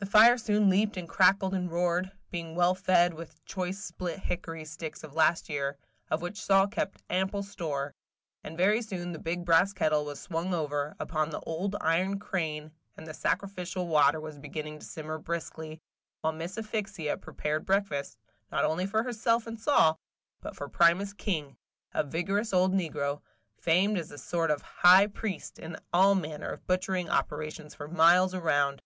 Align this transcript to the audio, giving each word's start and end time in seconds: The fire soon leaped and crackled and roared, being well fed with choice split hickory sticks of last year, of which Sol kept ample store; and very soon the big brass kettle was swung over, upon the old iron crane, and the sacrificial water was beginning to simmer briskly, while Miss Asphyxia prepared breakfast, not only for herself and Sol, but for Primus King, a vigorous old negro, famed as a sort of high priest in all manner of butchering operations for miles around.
The 0.00 0.04
fire 0.04 0.36
soon 0.36 0.68
leaped 0.68 0.98
and 0.98 1.08
crackled 1.08 1.54
and 1.54 1.70
roared, 1.72 2.12
being 2.30 2.54
well 2.54 2.74
fed 2.74 3.14
with 3.14 3.42
choice 3.46 3.82
split 3.82 4.18
hickory 4.18 4.66
sticks 4.66 5.02
of 5.02 5.14
last 5.14 5.48
year, 5.48 5.78
of 6.10 6.20
which 6.20 6.42
Sol 6.44 6.66
kept 6.66 7.02
ample 7.08 7.42
store; 7.42 7.94
and 8.44 8.54
very 8.58 8.82
soon 8.82 9.12
the 9.12 9.18
big 9.18 9.46
brass 9.46 9.72
kettle 9.72 10.04
was 10.04 10.20
swung 10.20 10.52
over, 10.52 10.94
upon 11.00 11.30
the 11.30 11.40
old 11.40 11.74
iron 11.80 12.18
crane, 12.18 12.70
and 12.98 13.06
the 13.06 13.14
sacrificial 13.14 13.88
water 13.88 14.20
was 14.20 14.38
beginning 14.38 14.78
to 14.78 14.84
simmer 14.84 15.16
briskly, 15.16 15.80
while 16.20 16.34
Miss 16.34 16.58
Asphyxia 16.58 17.16
prepared 17.16 17.64
breakfast, 17.64 18.18
not 18.52 18.66
only 18.66 18.84
for 18.84 19.04
herself 19.04 19.46
and 19.46 19.58
Sol, 19.58 19.98
but 20.42 20.54
for 20.54 20.68
Primus 20.68 21.14
King, 21.14 21.56
a 21.94 22.04
vigorous 22.04 22.52
old 22.52 22.74
negro, 22.74 23.22
famed 23.58 23.96
as 23.96 24.10
a 24.10 24.18
sort 24.18 24.50
of 24.50 24.60
high 24.60 25.06
priest 25.06 25.58
in 25.58 25.78
all 25.94 26.14
manner 26.14 26.50
of 26.50 26.66
butchering 26.66 27.08
operations 27.08 27.74
for 27.74 27.88
miles 27.88 28.34
around. 28.34 28.82